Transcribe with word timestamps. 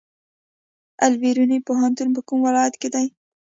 البیروني 1.07 1.59
پوهنتون 1.67 2.07
په 2.15 2.21
کوم 2.27 2.39
ولایت 2.47 2.75
کې 2.81 2.89
دی؟ 2.93 3.07